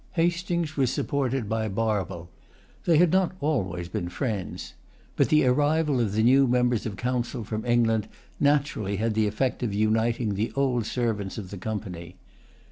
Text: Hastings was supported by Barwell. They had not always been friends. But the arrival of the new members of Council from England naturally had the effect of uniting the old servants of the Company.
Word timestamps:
Hastings 0.13 0.77
was 0.77 0.89
supported 0.91 1.47
by 1.47 1.67
Barwell. 1.67 2.27
They 2.85 2.97
had 2.97 3.11
not 3.11 3.35
always 3.39 3.87
been 3.87 4.09
friends. 4.09 4.73
But 5.15 5.29
the 5.29 5.45
arrival 5.45 6.01
of 6.01 6.13
the 6.13 6.23
new 6.23 6.47
members 6.47 6.87
of 6.87 6.95
Council 6.95 7.43
from 7.43 7.63
England 7.67 8.07
naturally 8.39 8.95
had 8.95 9.13
the 9.13 9.27
effect 9.27 9.61
of 9.61 9.75
uniting 9.75 10.33
the 10.33 10.51
old 10.55 10.87
servants 10.87 11.37
of 11.37 11.51
the 11.51 11.57
Company. 11.59 12.15